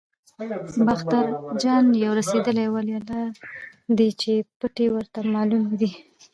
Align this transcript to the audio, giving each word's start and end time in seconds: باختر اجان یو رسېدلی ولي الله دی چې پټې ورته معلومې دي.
باختر 0.87 1.25
اجان 1.55 1.85
یو 2.03 2.11
رسېدلی 2.19 2.65
ولي 2.69 2.93
الله 2.99 3.23
دی 3.97 4.09
چې 4.21 4.31
پټې 4.59 4.85
ورته 4.95 5.19
معلومې 5.33 5.75
دي. 5.81 5.91